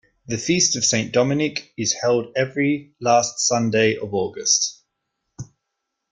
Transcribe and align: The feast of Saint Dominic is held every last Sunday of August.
The 0.25 0.39
feast 0.39 0.75
of 0.75 0.83
Saint 0.83 1.11
Dominic 1.13 1.73
is 1.77 1.93
held 1.93 2.31
every 2.35 2.95
last 2.99 3.37
Sunday 3.39 3.97
of 3.97 4.15
August. 4.15 4.81